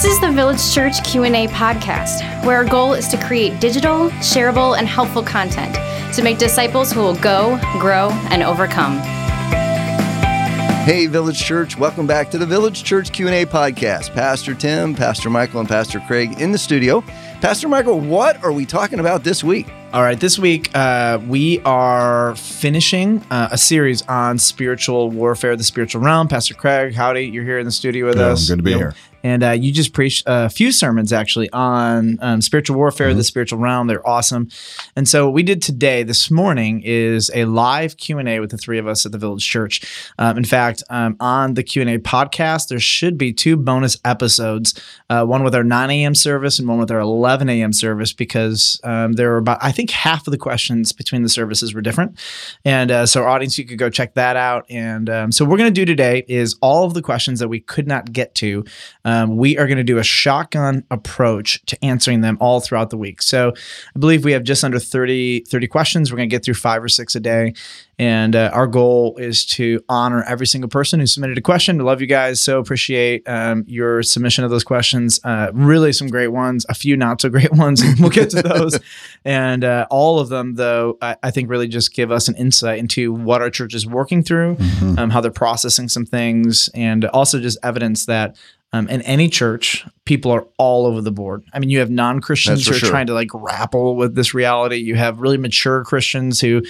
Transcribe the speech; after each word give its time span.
This 0.00 0.14
is 0.14 0.20
the 0.20 0.30
Village 0.32 0.72
Church 0.72 1.04
Q&A 1.04 1.46
podcast, 1.48 2.22
where 2.46 2.56
our 2.56 2.64
goal 2.64 2.94
is 2.94 3.06
to 3.08 3.22
create 3.22 3.60
digital, 3.60 4.08
shareable, 4.20 4.78
and 4.78 4.88
helpful 4.88 5.22
content 5.22 5.74
to 6.14 6.22
make 6.22 6.38
disciples 6.38 6.90
who 6.90 7.00
will 7.00 7.16
go, 7.16 7.58
grow, 7.78 8.08
and 8.30 8.42
overcome. 8.42 8.96
Hey 10.86 11.06
Village 11.06 11.38
Church, 11.38 11.76
welcome 11.76 12.06
back 12.06 12.30
to 12.30 12.38
the 12.38 12.46
Village 12.46 12.82
Church 12.82 13.12
Q&A 13.12 13.44
podcast. 13.44 14.14
Pastor 14.14 14.54
Tim, 14.54 14.94
Pastor 14.94 15.28
Michael, 15.28 15.60
and 15.60 15.68
Pastor 15.68 16.00
Craig 16.06 16.40
in 16.40 16.50
the 16.52 16.58
studio. 16.58 17.02
Pastor 17.42 17.68
Michael, 17.68 18.00
what 18.00 18.42
are 18.42 18.52
we 18.52 18.64
talking 18.64 19.00
about 19.00 19.22
this 19.22 19.44
week? 19.44 19.66
All 19.92 20.02
right, 20.02 20.18
this 20.18 20.38
week 20.38 20.70
uh, 20.74 21.18
we 21.28 21.58
are 21.60 22.34
finishing 22.36 23.22
uh, 23.30 23.48
a 23.52 23.58
series 23.58 24.00
on 24.08 24.38
spiritual 24.38 25.10
warfare, 25.10 25.56
the 25.56 25.64
spiritual 25.64 26.00
realm. 26.00 26.26
Pastor 26.28 26.54
Craig, 26.54 26.94
howdy, 26.94 27.26
you're 27.26 27.44
here 27.44 27.58
in 27.58 27.66
the 27.66 27.72
studio 27.72 28.06
with 28.06 28.16
Yeah, 28.16 28.28
us. 28.28 28.48
good 28.48 28.56
to 28.58 28.62
be 28.62 28.70
You 28.70 28.76
know, 28.76 28.82
here. 28.82 28.94
And 29.22 29.42
uh, 29.42 29.50
you 29.50 29.72
just 29.72 29.92
preached 29.92 30.24
a 30.26 30.48
few 30.48 30.72
sermons 30.72 31.12
actually 31.12 31.50
on 31.52 32.18
um, 32.20 32.40
spiritual 32.40 32.76
warfare, 32.76 33.08
Mm-hmm. 33.10 33.18
the 33.18 33.24
spiritual 33.24 33.58
realm. 33.58 33.86
They're 33.86 34.06
awesome. 34.06 34.48
And 34.94 35.08
so 35.08 35.26
what 35.26 35.34
we 35.34 35.42
did 35.42 35.62
today, 35.62 36.02
this 36.02 36.30
morning, 36.30 36.82
is 36.84 37.30
a 37.34 37.44
live 37.44 37.96
Q 37.96 38.18
and 38.18 38.28
A 38.28 38.40
with 38.40 38.50
the 38.50 38.58
three 38.58 38.78
of 38.78 38.86
us 38.86 39.04
at 39.04 39.12
the 39.12 39.18
Village 39.18 39.46
Church. 39.46 39.82
Um, 40.18 40.38
in 40.38 40.44
fact, 40.44 40.82
um, 40.90 41.16
on 41.20 41.54
the 41.54 41.62
Q 41.62 41.82
and 41.82 41.90
A 41.90 41.98
podcast, 41.98 42.68
there 42.68 42.78
should 42.80 43.18
be 43.18 43.32
two 43.32 43.56
bonus 43.56 43.96
episodes, 44.04 44.80
uh, 45.08 45.24
one 45.24 45.42
with 45.42 45.54
our 45.54 45.64
9 45.64 45.90
a.m. 45.90 46.14
service 46.14 46.58
and 46.58 46.68
one 46.68 46.78
with 46.78 46.90
our 46.90 47.00
11 47.00 47.48
a.m. 47.48 47.72
service, 47.72 48.12
because 48.12 48.80
um, 48.84 49.12
there 49.12 49.30
were 49.30 49.38
about 49.38 49.58
I 49.62 49.72
think 49.72 49.90
half 49.90 50.26
of 50.26 50.30
the 50.30 50.38
questions 50.38 50.92
between 50.92 51.22
the 51.22 51.28
services 51.28 51.74
were 51.74 51.80
different. 51.82 52.18
And 52.64 52.90
uh, 52.90 53.06
so, 53.06 53.22
our 53.22 53.28
audience, 53.28 53.58
you 53.58 53.64
could 53.64 53.78
go 53.78 53.90
check 53.90 54.14
that 54.14 54.36
out. 54.36 54.66
And 54.70 55.08
um, 55.10 55.32
so, 55.32 55.44
what 55.44 55.52
we're 55.52 55.58
going 55.58 55.74
to 55.74 55.80
do 55.80 55.84
today 55.84 56.24
is 56.28 56.56
all 56.60 56.84
of 56.84 56.94
the 56.94 57.02
questions 57.02 57.40
that 57.40 57.48
we 57.48 57.60
could 57.60 57.86
not 57.86 58.12
get 58.12 58.34
to. 58.36 58.64
Um, 59.10 59.36
we 59.36 59.58
are 59.58 59.66
going 59.66 59.78
to 59.78 59.84
do 59.84 59.98
a 59.98 60.04
shotgun 60.04 60.84
approach 60.90 61.64
to 61.66 61.84
answering 61.84 62.20
them 62.20 62.38
all 62.40 62.60
throughout 62.60 62.90
the 62.90 62.96
week. 62.96 63.22
So, 63.22 63.52
I 63.94 63.98
believe 63.98 64.24
we 64.24 64.32
have 64.32 64.44
just 64.44 64.62
under 64.62 64.78
30, 64.78 65.40
30 65.48 65.66
questions. 65.66 66.12
We're 66.12 66.18
going 66.18 66.28
to 66.28 66.34
get 66.34 66.44
through 66.44 66.54
five 66.54 66.82
or 66.82 66.88
six 66.88 67.14
a 67.14 67.20
day. 67.20 67.54
And 68.00 68.34
uh, 68.34 68.50
our 68.54 68.66
goal 68.66 69.18
is 69.18 69.44
to 69.46 69.84
honor 69.86 70.22
every 70.22 70.46
single 70.46 70.70
person 70.70 71.00
who 71.00 71.06
submitted 71.06 71.36
a 71.36 71.42
question. 71.42 71.76
We 71.76 71.84
love 71.84 72.00
you 72.00 72.06
guys. 72.06 72.42
So 72.42 72.58
appreciate 72.58 73.28
um, 73.28 73.62
your 73.66 74.02
submission 74.02 74.42
of 74.42 74.50
those 74.50 74.64
questions. 74.64 75.20
Uh, 75.22 75.50
really, 75.52 75.92
some 75.92 76.08
great 76.08 76.28
ones, 76.28 76.64
a 76.70 76.74
few 76.74 76.96
not 76.96 77.20
so 77.20 77.28
great 77.28 77.52
ones. 77.64 77.82
we'll 78.00 78.08
get 78.08 78.30
to 78.30 78.40
those. 78.40 78.80
and 79.26 79.64
uh, 79.64 79.86
all 79.90 80.18
of 80.18 80.30
them, 80.30 80.54
though, 80.54 80.96
I, 81.02 81.16
I 81.22 81.30
think 81.30 81.50
really 81.50 81.68
just 81.68 81.92
give 81.92 82.10
us 82.10 82.26
an 82.26 82.36
insight 82.36 82.78
into 82.78 83.12
what 83.12 83.42
our 83.42 83.50
church 83.50 83.74
is 83.74 83.86
working 83.86 84.22
through, 84.22 84.56
um, 84.96 85.10
how 85.10 85.20
they're 85.20 85.30
processing 85.30 85.90
some 85.90 86.06
things, 86.06 86.70
and 86.72 87.04
also 87.04 87.38
just 87.38 87.58
evidence 87.62 88.06
that. 88.06 88.34
Um, 88.72 88.88
in 88.88 89.02
any 89.02 89.28
church, 89.28 89.84
people 90.04 90.30
are 90.30 90.46
all 90.56 90.86
over 90.86 91.00
the 91.00 91.10
board. 91.10 91.42
I 91.52 91.58
mean, 91.58 91.70
you 91.70 91.80
have 91.80 91.90
non 91.90 92.20
Christians 92.20 92.66
who 92.66 92.74
are 92.74 92.78
sure. 92.78 92.88
trying 92.88 93.08
to 93.08 93.14
like 93.14 93.28
grapple 93.28 93.96
with 93.96 94.14
this 94.14 94.32
reality. 94.32 94.76
You 94.76 94.94
have 94.94 95.20
really 95.20 95.38
mature 95.38 95.82
Christians 95.82 96.40
who 96.40 96.62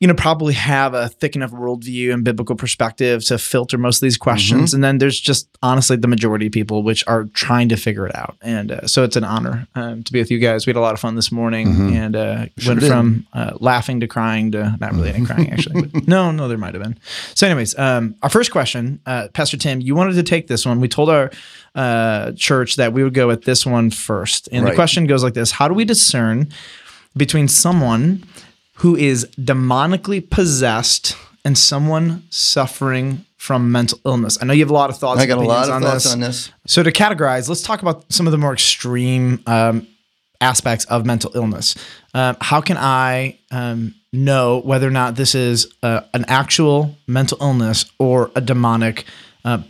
you 0.00 0.06
know, 0.06 0.14
probably 0.14 0.54
have 0.54 0.94
a 0.94 1.08
thick 1.08 1.34
enough 1.34 1.50
worldview 1.50 2.14
and 2.14 2.22
biblical 2.22 2.54
perspective 2.54 3.24
to 3.24 3.36
filter 3.36 3.76
most 3.76 3.96
of 3.96 4.02
these 4.02 4.16
questions. 4.16 4.72
And 4.72 4.84
then 4.84 4.98
there's 4.98 5.18
just 5.18 5.48
honestly 5.60 5.96
the 5.96 6.06
majority 6.06 6.46
of 6.46 6.52
people 6.52 6.84
which 6.84 7.02
are 7.08 7.24
trying 7.34 7.68
to 7.70 7.76
figure 7.76 8.06
it 8.06 8.14
out. 8.14 8.36
And 8.40 8.70
uh, 8.70 8.86
so 8.86 9.02
it's 9.02 9.16
an 9.16 9.24
honor 9.24 9.66
um, 9.74 10.04
to 10.04 10.12
be 10.12 10.20
with 10.20 10.30
you 10.30 10.38
guys. 10.38 10.66
We 10.66 10.70
had 10.70 10.76
a 10.76 10.80
lot 10.80 10.94
of 10.94 11.00
fun 11.00 11.16
this 11.16 11.32
morning 11.32 11.96
and 11.96 12.14
uh, 12.14 12.46
went 12.64 12.78
did. 12.78 12.88
from 12.88 13.26
uh, 13.32 13.54
laughing 13.58 13.98
to 13.98 14.06
crying 14.06 14.52
to 14.52 14.76
not 14.80 14.92
really 14.92 15.10
any 15.10 15.26
crying 15.26 15.50
actually. 15.50 15.82
But 15.88 16.06
no, 16.06 16.30
no, 16.30 16.46
there 16.46 16.58
might 16.58 16.74
have 16.74 16.82
been. 16.84 16.96
So, 17.34 17.48
anyways, 17.48 17.76
um, 17.76 18.14
our 18.22 18.30
first 18.30 18.52
question, 18.52 19.00
uh, 19.04 19.28
Pastor 19.32 19.56
Tim, 19.56 19.80
you 19.80 19.96
wanted 19.96 20.14
to 20.14 20.22
take 20.22 20.46
this 20.46 20.64
one. 20.64 20.80
We 20.80 20.86
told 20.86 21.10
our 21.10 21.32
uh, 21.74 22.32
church 22.36 22.76
that 22.76 22.92
we 22.92 23.02
would 23.02 23.14
go 23.14 23.26
with 23.26 23.42
this 23.44 23.66
one 23.66 23.90
first. 23.90 24.48
And 24.52 24.64
Right. 24.64 24.70
the 24.70 24.76
question 24.76 25.08
goes 25.08 25.24
like 25.24 25.34
this 25.34 25.50
How 25.50 25.66
do 25.66 25.74
we 25.74 25.84
discern 25.84 26.50
between 27.16 27.48
someone 27.48 28.22
who 28.78 28.96
is 28.96 29.26
demonically 29.36 30.28
possessed 30.28 31.16
and 31.44 31.56
someone 31.56 32.24
suffering 32.30 33.24
from 33.36 33.72
mental 33.72 33.98
illness. 34.04 34.38
I 34.40 34.44
know 34.44 34.52
you 34.52 34.64
have 34.64 34.70
a 34.70 34.74
lot 34.74 34.90
of 34.90 34.98
thoughts. 34.98 35.20
I 35.20 35.26
got 35.26 35.38
a 35.38 35.40
lot 35.40 35.68
of 35.68 35.74
on 35.74 35.82
thoughts 35.82 36.04
this. 36.04 36.12
on 36.12 36.20
this. 36.20 36.52
So 36.66 36.82
to 36.82 36.92
categorize, 36.92 37.48
let's 37.48 37.62
talk 37.62 37.82
about 37.82 38.12
some 38.12 38.26
of 38.26 38.32
the 38.32 38.38
more 38.38 38.52
extreme 38.52 39.42
um, 39.46 39.86
aspects 40.40 40.84
of 40.86 41.06
mental 41.06 41.32
illness. 41.34 41.74
Um, 42.14 42.36
how 42.40 42.60
can 42.60 42.76
I 42.76 43.38
um, 43.50 43.94
know 44.12 44.60
whether 44.60 44.86
or 44.86 44.92
not 44.92 45.16
this 45.16 45.34
is 45.34 45.72
uh, 45.82 46.02
an 46.14 46.24
actual 46.28 46.96
mental 47.06 47.38
illness 47.40 47.84
or 47.98 48.30
a 48.36 48.40
demonic, 48.40 49.04
uh, 49.44 49.62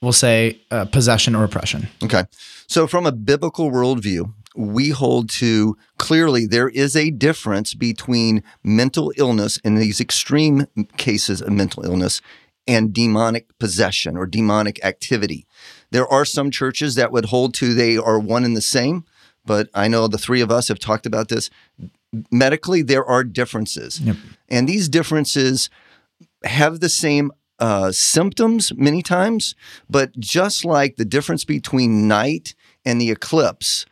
we'll 0.00 0.12
say, 0.12 0.58
uh, 0.70 0.84
possession 0.86 1.34
or 1.34 1.44
oppression? 1.44 1.88
Okay. 2.02 2.24
So, 2.68 2.86
from 2.86 3.06
a 3.06 3.12
biblical 3.12 3.70
worldview, 3.70 4.32
we 4.54 4.90
hold 4.90 5.28
to 5.30 5.76
clearly 5.98 6.46
there 6.46 6.68
is 6.68 6.94
a 6.94 7.10
difference 7.10 7.74
between 7.74 8.42
mental 8.62 9.12
illness 9.16 9.56
in 9.58 9.76
these 9.76 10.00
extreme 10.00 10.66
cases 10.96 11.40
of 11.40 11.50
mental 11.50 11.84
illness 11.84 12.20
and 12.66 12.92
demonic 12.92 13.46
possession 13.58 14.16
or 14.16 14.26
demonic 14.26 14.84
activity. 14.84 15.46
There 15.90 16.06
are 16.06 16.24
some 16.24 16.50
churches 16.50 16.94
that 16.94 17.12
would 17.12 17.26
hold 17.26 17.54
to 17.54 17.74
they 17.74 17.96
are 17.96 18.18
one 18.18 18.44
and 18.44 18.56
the 18.56 18.60
same, 18.60 19.04
but 19.44 19.68
I 19.74 19.88
know 19.88 20.06
the 20.06 20.18
three 20.18 20.40
of 20.40 20.50
us 20.50 20.68
have 20.68 20.78
talked 20.78 21.06
about 21.06 21.28
this. 21.28 21.50
Medically, 22.30 22.82
there 22.82 23.04
are 23.04 23.24
differences. 23.24 24.00
And 24.48 24.68
these 24.68 24.88
differences 24.88 25.70
have 26.44 26.80
the 26.80 26.88
same 26.88 27.32
uh, 27.58 27.92
symptoms 27.92 28.72
many 28.74 29.02
times, 29.02 29.54
but 29.88 30.18
just 30.18 30.64
like 30.64 30.96
the 30.96 31.04
difference 31.04 31.44
between 31.44 32.06
night 32.08 32.54
and 32.84 33.00
the 33.00 33.10
eclipse, 33.10 33.86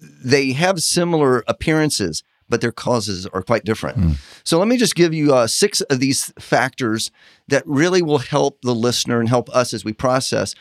they 0.00 0.52
have 0.52 0.80
similar 0.80 1.42
appearances, 1.48 2.22
but 2.48 2.60
their 2.60 2.72
causes 2.72 3.26
are 3.26 3.42
quite 3.42 3.64
different. 3.64 4.16
So 4.44 4.58
let 4.58 4.68
me 4.68 4.76
just 4.76 4.94
give 4.94 5.12
you 5.14 5.34
uh, 5.34 5.46
six 5.46 5.80
of 5.82 6.00
these 6.00 6.32
factors 6.38 7.10
that 7.48 7.62
really 7.66 8.02
will 8.02 8.18
help 8.18 8.60
the 8.62 8.74
listener 8.74 9.20
and 9.20 9.28
help 9.28 9.48
us 9.50 9.74
as 9.74 9.84
we 9.84 9.92
process. 9.92 10.54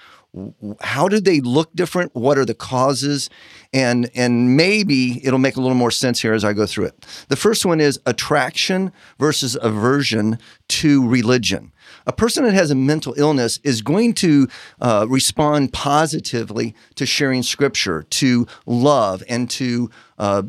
How 0.82 1.08
do 1.08 1.20
they 1.20 1.40
look 1.40 1.74
different? 1.74 2.14
What 2.14 2.38
are 2.38 2.46
the 2.46 2.54
causes? 2.54 3.30
And 3.74 4.10
and 4.16 4.58
maybe 4.58 5.26
it'll 5.26 5.40
make 5.40 5.56
a 5.56 5.62
little 5.62 5.78
more 5.78 5.92
sense 5.92 6.22
here 6.22 6.34
as 6.34 6.44
I 6.44 6.54
go 6.54 6.66
through 6.66 6.86
it. 6.86 7.06
The 7.30 7.36
first 7.36 7.66
one 7.66 7.80
is 7.80 8.00
attraction 8.06 8.92
versus 9.20 9.58
aversion 9.62 10.38
to 10.68 11.08
religion. 11.08 11.72
A 12.08 12.14
person 12.14 12.44
that 12.44 12.54
has 12.54 12.72
a 12.72 12.76
mental 12.76 13.14
illness 13.18 13.60
is 13.64 13.82
going 13.82 14.14
to 14.16 14.48
uh, 14.82 15.06
respond 15.10 15.74
positively 15.74 16.76
to 16.96 17.06
sharing 17.06 17.44
scripture, 17.44 18.04
to 18.04 18.48
love, 18.66 19.24
and 19.30 19.50
to 19.52 19.90
uh, 20.18 20.44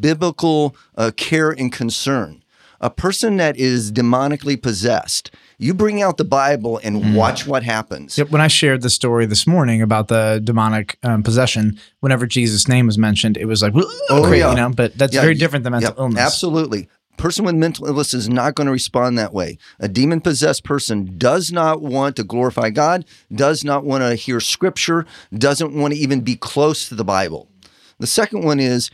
biblical 0.00 0.76
uh, 0.96 1.10
care 1.16 1.50
and 1.50 1.72
concern. 1.72 2.42
A 2.80 2.90
person 2.90 3.36
that 3.36 3.56
is 3.56 3.92
demonically 3.92 4.60
possessed, 4.60 5.30
you 5.60 5.74
bring 5.74 6.00
out 6.00 6.16
the 6.16 6.24
Bible 6.24 6.80
and 6.82 7.14
watch 7.14 7.46
what 7.46 7.62
happens. 7.62 8.16
Yep. 8.16 8.30
When 8.30 8.40
I 8.40 8.48
shared 8.48 8.80
the 8.80 8.88
story 8.88 9.26
this 9.26 9.46
morning 9.46 9.82
about 9.82 10.08
the 10.08 10.40
demonic 10.42 10.98
um, 11.02 11.22
possession, 11.22 11.78
whenever 12.00 12.26
Jesus' 12.26 12.66
name 12.66 12.86
was 12.86 12.96
mentioned, 12.96 13.36
it 13.36 13.44
was 13.44 13.62
like, 13.62 13.74
oh, 13.76 14.32
yeah. 14.32 14.50
you 14.50 14.56
know, 14.56 14.70
but 14.70 14.96
that's 14.96 15.14
Yeah, 15.14 15.20
very 15.20 15.34
different 15.34 15.64
than 15.64 15.72
mental 15.72 15.92
yeah, 15.94 16.02
illness. 16.02 16.18
Absolutely. 16.18 16.88
Person 17.18 17.44
with 17.44 17.54
mental 17.54 17.86
illness 17.86 18.14
is 18.14 18.26
not 18.30 18.54
going 18.54 18.64
to 18.68 18.72
respond 18.72 19.18
that 19.18 19.34
way. 19.34 19.58
A 19.78 19.86
demon 19.86 20.22
possessed 20.22 20.64
person 20.64 21.18
does 21.18 21.52
not 21.52 21.82
want 21.82 22.16
to 22.16 22.24
glorify 22.24 22.70
God, 22.70 23.04
does 23.30 23.62
not 23.62 23.84
want 23.84 24.02
to 24.02 24.14
hear 24.14 24.40
scripture, 24.40 25.04
doesn't 25.36 25.74
want 25.74 25.92
to 25.92 26.00
even 26.00 26.22
be 26.22 26.36
close 26.36 26.88
to 26.88 26.94
the 26.94 27.04
Bible. 27.04 27.48
The 27.98 28.06
second 28.06 28.44
one 28.44 28.58
is 28.58 28.90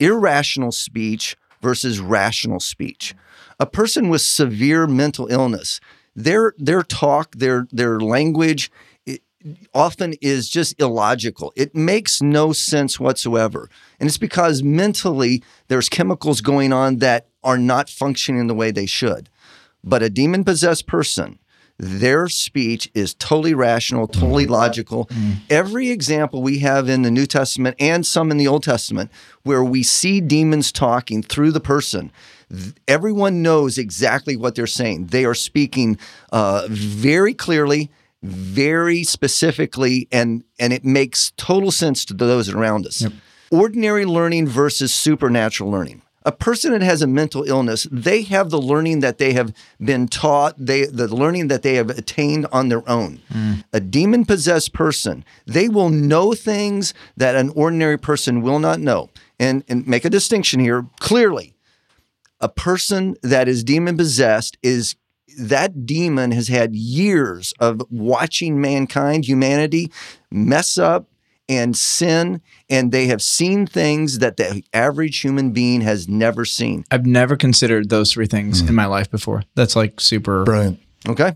irrational 0.00 0.72
speech 0.72 1.36
versus 1.60 2.00
rational 2.00 2.60
speech. 2.60 3.14
A 3.60 3.66
person 3.66 4.08
with 4.08 4.22
severe 4.22 4.86
mental 4.86 5.26
illness, 5.26 5.80
their 6.18 6.54
their 6.58 6.82
talk, 6.82 7.36
their 7.36 7.66
their 7.70 8.00
language 8.00 8.70
it 9.06 9.22
often 9.72 10.14
is 10.20 10.48
just 10.48 10.80
illogical. 10.80 11.52
It 11.56 11.74
makes 11.74 12.20
no 12.20 12.52
sense 12.52 12.98
whatsoever. 12.98 13.70
And 14.00 14.08
it's 14.08 14.18
because 14.18 14.62
mentally 14.62 15.42
there's 15.68 15.88
chemicals 15.88 16.40
going 16.40 16.72
on 16.72 16.98
that 16.98 17.28
are 17.44 17.56
not 17.56 17.88
functioning 17.88 18.48
the 18.48 18.54
way 18.54 18.70
they 18.72 18.86
should. 18.86 19.30
But 19.84 20.02
a 20.02 20.10
demon 20.10 20.42
possessed 20.42 20.88
person, 20.88 21.38
their 21.78 22.28
speech 22.28 22.90
is 22.92 23.14
totally 23.14 23.54
rational, 23.54 24.08
totally 24.08 24.46
mm. 24.46 24.50
logical. 24.50 25.06
Mm. 25.06 25.36
Every 25.48 25.90
example 25.90 26.42
we 26.42 26.58
have 26.58 26.88
in 26.88 27.02
the 27.02 27.10
New 27.10 27.26
Testament 27.26 27.76
and 27.78 28.04
some 28.04 28.32
in 28.32 28.36
the 28.36 28.48
Old 28.48 28.64
Testament 28.64 29.12
where 29.44 29.62
we 29.62 29.84
see 29.84 30.20
demons 30.20 30.72
talking 30.72 31.22
through 31.22 31.52
the 31.52 31.60
person, 31.60 32.10
th- 32.52 32.74
everyone 32.86 33.42
knows 33.42 33.78
exactly 33.78 34.36
what 34.36 34.54
they're 34.54 34.66
saying. 34.66 35.06
They 35.06 35.24
are 35.24 35.34
speaking 35.34 35.98
uh, 36.32 36.66
very 36.68 37.34
clearly, 37.34 37.90
very 38.22 39.04
specifically, 39.04 40.08
and, 40.10 40.44
and 40.58 40.72
it 40.72 40.84
makes 40.84 41.32
total 41.36 41.70
sense 41.70 42.04
to 42.06 42.14
those 42.14 42.48
around 42.48 42.86
us. 42.86 43.04
Ordinary 43.50 44.04
learning 44.04 44.48
versus 44.48 44.92
supernatural 44.92 45.70
learning. 45.70 46.02
A 46.24 46.32
person 46.32 46.72
that 46.72 46.82
has 46.82 47.00
a 47.00 47.06
mental 47.06 47.44
illness, 47.44 47.86
they 47.90 48.20
have 48.22 48.50
the 48.50 48.60
learning 48.60 49.00
that 49.00 49.16
they 49.16 49.32
have 49.32 49.54
been 49.82 50.08
taught, 50.08 50.54
they 50.58 50.84
the 50.84 51.08
learning 51.08 51.48
that 51.48 51.62
they 51.62 51.76
have 51.76 51.88
attained 51.88 52.46
on 52.52 52.68
their 52.68 52.86
own. 52.86 53.20
A 53.72 53.80
demon 53.80 54.26
possessed 54.26 54.74
person, 54.74 55.24
they 55.46 55.70
will 55.70 55.88
know 55.88 56.34
things 56.34 56.92
that 57.16 57.34
an 57.34 57.50
ordinary 57.54 57.96
person 57.96 58.42
will 58.42 58.58
not 58.58 58.78
know. 58.80 59.08
And, 59.40 59.64
and 59.68 59.86
make 59.86 60.04
a 60.04 60.10
distinction 60.10 60.60
here 60.60 60.84
clearly. 60.98 61.54
A 62.40 62.48
person 62.48 63.16
that 63.22 63.48
is 63.48 63.64
demon 63.64 63.96
possessed 63.96 64.56
is 64.62 64.96
that 65.38 65.86
demon 65.86 66.32
has 66.32 66.48
had 66.48 66.74
years 66.74 67.52
of 67.60 67.82
watching 67.90 68.60
mankind, 68.60 69.24
humanity, 69.24 69.90
mess 70.30 70.78
up 70.78 71.06
and 71.48 71.76
sin, 71.76 72.40
and 72.68 72.92
they 72.92 73.06
have 73.06 73.22
seen 73.22 73.66
things 73.66 74.18
that 74.18 74.36
the 74.36 74.62
average 74.72 75.20
human 75.20 75.52
being 75.52 75.80
has 75.80 76.08
never 76.08 76.44
seen. 76.44 76.84
I've 76.90 77.06
never 77.06 77.36
considered 77.36 77.88
those 77.88 78.12
three 78.12 78.26
things 78.26 78.60
in 78.60 78.66
mm-hmm. 78.66 78.76
my 78.76 78.86
life 78.86 79.10
before. 79.10 79.44
That's 79.54 79.74
like 79.74 80.00
super. 80.00 80.44
Brilliant. 80.44 80.80
Okay. 81.08 81.34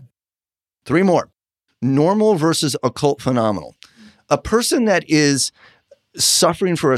Three 0.85 1.03
more 1.03 1.29
normal 1.83 2.35
versus 2.35 2.75
occult 2.81 3.21
phenomenal. 3.21 3.75
A 4.29 4.37
person 4.37 4.85
that 4.85 5.03
is 5.07 5.51
suffering 6.15 6.75
for 6.75 6.93
a, 6.93 6.97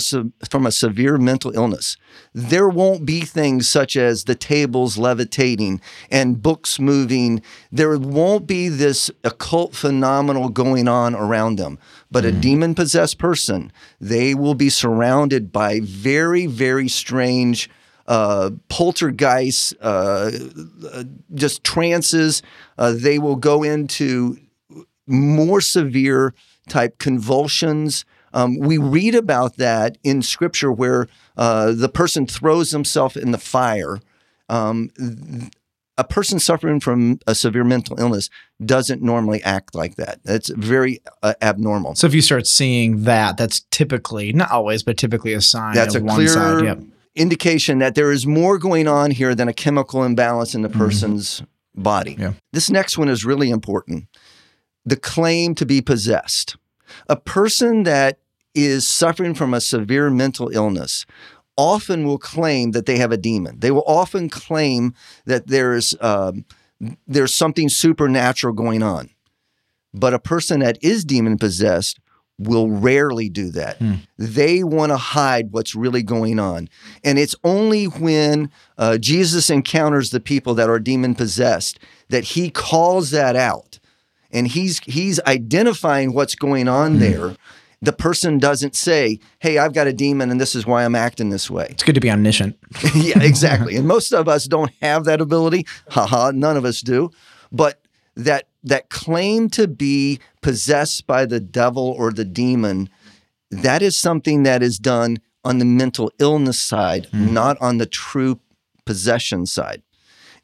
from 0.50 0.66
a 0.66 0.72
severe 0.72 1.18
mental 1.18 1.52
illness, 1.56 1.98
there 2.34 2.68
won't 2.68 3.06
be 3.06 3.22
things 3.22 3.68
such 3.68 3.96
as 3.96 4.24
the 4.24 4.36
tables 4.36 4.98
levitating 4.98 5.82
and 6.12 6.42
books 6.42 6.80
moving. 6.80 7.42
There 7.72 7.98
won't 7.98 8.48
be 8.48 8.68
this 8.68 9.10
occult 9.24 9.76
phenomenal 9.76 10.50
going 10.50 10.88
on 10.88 11.16
around 11.16 11.58
them. 11.58 11.80
But 12.12 12.26
a 12.26 12.32
demon 12.32 12.76
possessed 12.76 13.18
person, 13.18 13.72
they 14.00 14.36
will 14.36 14.56
be 14.56 14.70
surrounded 14.70 15.52
by 15.52 15.80
very, 15.82 16.46
very 16.46 16.88
strange 16.88 17.70
uh, 18.08 18.52
poltergeists, 18.70 19.74
uh, 19.82 20.32
uh, 20.92 21.04
just 21.34 21.64
trances. 21.64 22.44
Uh, 22.78 22.94
they 22.96 23.18
will 23.18 23.36
go 23.36 23.64
into 23.64 24.38
more 25.08 25.62
severe 25.62 26.34
type 26.70 27.00
convulsions. 27.00 28.06
Um, 28.36 28.60
we 28.60 28.78
read 28.78 29.16
about 29.16 29.56
that 29.58 29.98
in 30.04 30.22
scripture 30.22 30.72
where 30.72 31.08
uh, 31.38 31.72
the 31.72 31.90
person 31.90 32.28
throws 32.28 32.72
himself 32.72 33.16
in 33.18 33.32
the 33.32 33.38
fire. 33.38 34.00
Um, 34.50 34.92
a 35.98 36.04
person 36.04 36.40
suffering 36.40 36.82
from 36.82 37.20
a 37.26 37.34
severe 37.34 37.64
mental 37.64 37.98
illness 37.98 38.30
doesn't 38.64 39.02
normally 39.02 39.42
act 39.44 39.74
like 39.74 39.96
that. 39.96 40.20
That's 40.26 40.50
very 40.50 41.00
uh, 41.24 41.36
abnormal. 41.42 41.96
So 41.96 42.06
if 42.06 42.14
you 42.14 42.22
start 42.22 42.46
seeing 42.46 43.06
that, 43.06 43.38
that's 43.38 43.62
typically 43.72 44.34
not 44.34 44.52
always, 44.52 44.84
but 44.84 44.98
typically 44.98 45.32
a 45.32 45.42
sign 45.42 45.74
That's 45.74 45.96
of 45.96 46.02
a 46.04 46.06
one 46.06 46.16
clear 46.16 46.28
side. 46.28 46.64
Yep. 46.66 46.80
indication 47.16 47.80
that 47.80 47.96
there 47.96 48.12
is 48.12 48.28
more 48.28 48.58
going 48.58 48.90
on 48.90 49.12
here 49.12 49.34
than 49.34 49.48
a 49.48 49.54
chemical 49.54 50.04
imbalance 50.04 50.54
in 50.54 50.62
the 50.62 50.70
person's 50.70 51.42
body. 51.74 52.12
Mm-hmm. 52.12 52.22
Yeah. 52.22 52.34
This 52.52 52.70
next 52.70 52.98
one 52.98 53.08
is 53.08 53.24
really 53.24 53.50
important. 53.50 54.10
The 54.86 54.98
claim 54.98 55.56
to 55.56 55.66
be 55.66 55.82
possessed. 55.82 56.58
A 57.08 57.16
person 57.16 57.84
that 57.84 58.20
is 58.56 58.88
suffering 58.88 59.34
from 59.34 59.54
a 59.54 59.62
severe 59.62 60.10
mental 60.10 60.50
illness 60.50 61.06
often 61.58 62.06
will 62.06 62.18
claim 62.18 62.72
that 62.72 62.86
they 62.86 62.98
have 62.98 63.12
a 63.12 63.18
demon. 63.18 63.60
They 63.60 63.72
will 63.72 63.84
often 63.88 64.30
claim 64.30 64.94
that 65.26 65.48
there's 65.48 65.96
um, 66.02 66.46
there's 67.08 67.34
something 67.34 67.70
supernatural 67.70 68.54
going 68.54 68.84
on. 68.84 69.10
But 69.94 70.14
a 70.14 70.20
person 70.20 70.60
that 70.60 70.78
is 70.82 71.06
demon 71.06 71.38
possessed 71.38 72.00
will 72.38 72.70
rarely 72.70 73.30
do 73.30 73.50
that. 73.52 73.78
They 74.18 74.62
want 74.64 74.92
to 74.92 74.98
hide 74.98 75.54
what's 75.54 75.74
really 75.74 76.04
going 76.04 76.38
on. 76.38 76.68
And 77.02 77.18
it's 77.18 77.36
only 77.46 77.86
when 77.86 78.52
uh, 78.78 78.98
Jesus 78.98 79.50
encounters 79.50 80.10
the 80.10 80.20
people 80.20 80.54
that 80.56 80.70
are 80.70 80.80
demon 80.80 81.16
possessed 81.16 81.80
that 82.10 82.26
he 82.26 82.50
calls 82.50 83.12
that 83.12 83.38
out. 83.38 83.80
And 84.32 84.50
he's 84.50 84.80
he's 84.80 85.22
identifying 85.22 86.14
what's 86.14 86.36
going 86.36 86.68
on 86.68 87.00
there. 87.00 87.38
The 87.82 87.94
person 87.94 88.40
doesn't 88.40 88.76
say, 88.76 89.20
"Hey, 89.40 89.58
I've 89.58 89.74
got 89.74 89.88
a 89.88 89.94
demon 89.94 90.32
and 90.32 90.40
this 90.40 90.56
is 90.56 90.66
why 90.66 90.86
I'm 90.86 90.96
acting 90.96 91.30
this 91.30 91.50
way." 91.50 91.68
It's 91.70 91.84
good 91.84 91.96
to 91.96 92.02
be 92.02 92.10
omniscient. 92.10 92.58
yeah, 92.96 93.22
exactly. 93.22 93.76
and 93.76 93.88
most 93.88 94.12
of 94.12 94.28
us 94.28 94.46
don't 94.46 94.72
have 94.82 95.06
that 95.06 95.22
ability. 95.22 95.66
Haha, 95.90 96.32
none 96.32 96.58
of 96.58 96.66
us 96.66 96.82
do. 96.82 97.12
But 97.52 97.82
that 98.16 98.48
that 98.64 98.90
claim 98.90 99.50
to 99.52 99.68
be 99.68 100.20
possessed 100.42 101.06
by 101.06 101.26
the 101.26 101.40
devil 101.40 101.96
or 101.98 102.12
the 102.12 102.26
demon, 102.26 102.90
that 103.52 103.82
is 103.82 103.96
something 103.96 104.44
that 104.44 104.64
is 104.64 104.80
done 104.80 105.18
on 105.44 105.60
the 105.60 105.66
mental 105.66 106.12
illness 106.20 106.60
side, 106.60 107.08
mm. 107.12 107.32
not 107.32 107.58
on 107.62 107.78
the 107.78 107.86
true 107.86 108.40
possession 108.86 109.46
side. 109.46 109.84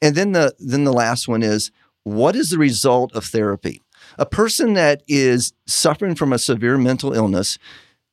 And 0.02 0.16
then 0.16 0.32
the 0.32 0.54
then 0.60 0.84
the 0.84 0.94
last 0.94 1.28
one 1.28 1.44
is 1.44 1.72
what 2.04 2.36
is 2.36 2.50
the 2.50 2.58
result 2.58 3.14
of 3.14 3.26
therapy? 3.26 3.82
A 4.18 4.26
person 4.26 4.74
that 4.74 5.02
is 5.08 5.54
suffering 5.66 6.16
from 6.16 6.34
a 6.34 6.40
severe 6.40 6.78
mental 6.78 7.14
illness 7.14 7.58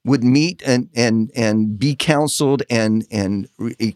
would 0.05 0.23
meet 0.25 0.63
and 0.65 0.89
and 0.95 1.31
and 1.35 1.79
be 1.79 1.95
counseled 1.95 2.63
and 2.71 3.05
and 3.11 3.49
re- 3.59 3.95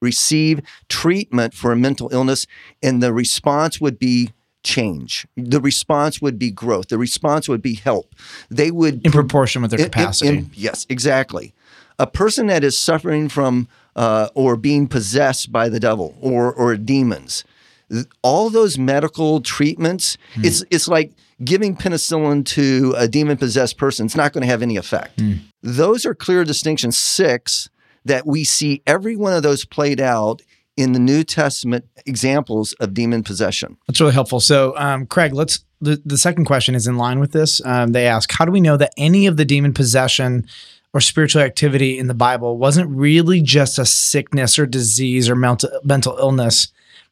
receive 0.00 0.60
treatment 0.88 1.54
for 1.54 1.70
a 1.72 1.76
mental 1.76 2.08
illness 2.12 2.46
and 2.82 3.02
the 3.02 3.12
response 3.12 3.80
would 3.80 3.98
be 3.98 4.32
change 4.64 5.26
the 5.36 5.60
response 5.60 6.20
would 6.22 6.38
be 6.38 6.50
growth 6.50 6.88
the 6.88 6.98
response 6.98 7.48
would 7.48 7.62
be 7.62 7.74
help 7.74 8.14
they 8.50 8.70
would 8.70 9.04
In 9.04 9.12
proportion 9.12 9.62
with 9.62 9.70
their 9.72 9.78
in- 9.80 9.84
in- 9.86 9.90
capacity. 9.90 10.28
in- 10.38 10.50
yes, 10.54 10.86
exactly. 10.88 11.52
A 11.98 12.06
person 12.06 12.46
that 12.46 12.64
is 12.64 12.76
suffering 12.76 13.28
from 13.28 13.68
uh, 13.94 14.28
or 14.34 14.56
being 14.56 14.88
possessed 14.88 15.52
by 15.52 15.68
the 15.68 15.78
devil 15.78 16.16
or 16.20 16.52
or 16.52 16.76
demons, 16.76 17.44
all 18.22 18.50
those 18.50 18.78
medical 18.78 19.40
treatments, 19.40 20.16
Hmm. 20.34 20.44
it's 20.44 20.64
it's 20.70 20.88
like 20.88 21.12
giving 21.44 21.76
penicillin 21.76 22.44
to 22.46 22.94
a 22.96 23.08
demon 23.08 23.36
possessed 23.36 23.76
person. 23.76 24.06
It's 24.06 24.16
not 24.16 24.32
going 24.32 24.42
to 24.42 24.48
have 24.48 24.62
any 24.62 24.76
effect. 24.76 25.20
Hmm. 25.20 25.32
Those 25.62 26.06
are 26.06 26.14
clear 26.14 26.44
distinctions. 26.44 26.98
Six 26.98 27.68
that 28.04 28.26
we 28.26 28.44
see 28.44 28.82
every 28.86 29.16
one 29.16 29.32
of 29.32 29.42
those 29.42 29.64
played 29.64 30.00
out 30.00 30.42
in 30.76 30.92
the 30.92 30.98
New 30.98 31.22
Testament 31.22 31.84
examples 32.06 32.72
of 32.80 32.94
demon 32.94 33.22
possession. 33.22 33.76
That's 33.86 34.00
really 34.00 34.12
helpful. 34.14 34.40
So, 34.40 34.74
um, 34.76 35.06
Craig, 35.06 35.32
let's. 35.34 35.64
The, 35.80 36.00
the 36.04 36.16
second 36.16 36.44
question 36.44 36.76
is 36.76 36.86
in 36.86 36.96
line 36.96 37.18
with 37.18 37.32
this. 37.32 37.60
Um, 37.64 37.90
they 37.90 38.06
ask, 38.06 38.30
how 38.30 38.44
do 38.44 38.52
we 38.52 38.60
know 38.60 38.76
that 38.76 38.92
any 38.96 39.26
of 39.26 39.36
the 39.36 39.44
demon 39.44 39.74
possession 39.74 40.46
or 40.94 41.00
spiritual 41.00 41.42
activity 41.42 41.98
in 41.98 42.06
the 42.06 42.14
Bible 42.14 42.56
wasn't 42.56 42.88
really 42.88 43.42
just 43.42 43.80
a 43.80 43.84
sickness 43.84 44.60
or 44.60 44.66
disease 44.66 45.28
or 45.28 45.34
mental 45.34 45.70
mental 45.82 46.16
illness, 46.18 46.68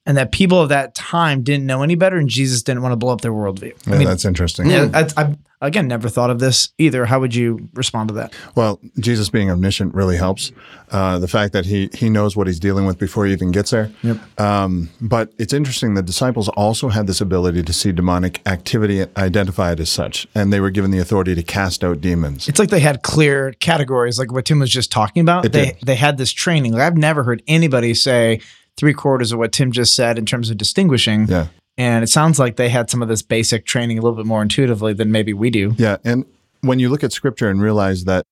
and 0.06 0.16
that 0.16 0.32
people 0.32 0.60
of 0.60 0.70
that 0.70 0.94
time 0.94 1.42
didn't 1.42 1.66
know 1.66 1.82
any 1.82 1.94
better, 1.94 2.16
and 2.16 2.28
Jesus 2.28 2.62
didn't 2.62 2.82
want 2.82 2.92
to 2.92 2.96
blow 2.96 3.12
up 3.12 3.20
their 3.20 3.32
worldview? 3.32 3.74
Yeah, 3.86 4.04
that's 4.04 4.24
interesting. 4.24 4.70
yeah, 4.70 4.88
I, 4.94 5.08
I've 5.16 5.36
again 5.60 5.86
never 5.88 6.08
thought 6.08 6.30
of 6.30 6.38
this 6.38 6.70
either. 6.78 7.04
How 7.04 7.20
would 7.20 7.34
you 7.34 7.68
respond 7.74 8.08
to 8.08 8.14
that? 8.14 8.34
Well, 8.54 8.80
Jesus 8.98 9.28
being 9.28 9.50
omniscient 9.50 9.94
really 9.94 10.16
helps. 10.16 10.52
Uh, 10.90 11.18
the 11.18 11.28
fact 11.28 11.52
that 11.52 11.66
he 11.66 11.90
he 11.92 12.08
knows 12.08 12.36
what 12.36 12.46
he's 12.46 12.58
dealing 12.58 12.86
with 12.86 12.98
before 12.98 13.26
he 13.26 13.32
even 13.32 13.50
gets 13.50 13.70
there. 13.70 13.92
Yep. 14.02 14.40
Um, 14.40 14.88
but 15.00 15.32
it's 15.38 15.52
interesting. 15.52 15.94
The 15.94 16.02
disciples 16.02 16.48
also 16.48 16.88
had 16.88 17.06
this 17.06 17.20
ability 17.20 17.62
to 17.62 17.72
see 17.72 17.92
demonic 17.92 18.40
activity, 18.46 19.04
identify 19.16 19.72
it 19.72 19.80
as 19.80 19.90
such, 19.90 20.26
and 20.34 20.52
they 20.52 20.60
were 20.60 20.70
given 20.70 20.90
the 20.90 20.98
authority 20.98 21.34
to 21.34 21.42
cast 21.42 21.84
out 21.84 22.00
demons. 22.00 22.48
It's 22.48 22.58
like 22.58 22.70
they 22.70 22.80
had 22.80 23.02
clear 23.02 23.52
categories, 23.60 24.18
like 24.18 24.32
what 24.32 24.46
Tim 24.46 24.58
was 24.58 24.70
just 24.70 24.90
talking 24.90 25.20
about. 25.20 25.44
It 25.44 25.52
they 25.52 25.64
did. 25.66 25.76
they 25.84 25.94
had 25.96 26.16
this 26.16 26.32
training. 26.32 26.72
Like 26.72 26.82
I've 26.82 26.96
never 26.96 27.22
heard 27.22 27.42
anybody 27.46 27.94
say 27.94 28.40
three 28.76 28.94
quarters 28.94 29.32
of 29.32 29.38
what 29.38 29.52
Tim 29.52 29.72
just 29.72 29.94
said 29.94 30.18
in 30.18 30.26
terms 30.26 30.50
of 30.50 30.56
distinguishing. 30.56 31.26
Yeah. 31.26 31.48
And 31.78 32.04
it 32.04 32.08
sounds 32.08 32.38
like 32.38 32.56
they 32.56 32.68
had 32.68 32.90
some 32.90 33.00
of 33.00 33.08
this 33.08 33.22
basic 33.22 33.64
training 33.64 33.98
a 33.98 34.02
little 34.02 34.16
bit 34.16 34.26
more 34.26 34.42
intuitively 34.42 34.92
than 34.92 35.10
maybe 35.10 35.32
we 35.32 35.50
do. 35.50 35.74
Yeah, 35.78 35.96
and 36.04 36.26
when 36.60 36.78
you 36.78 36.88
look 36.88 37.02
at 37.02 37.12
scripture 37.12 37.48
and 37.48 37.62
realize 37.62 38.04
that 38.04 38.26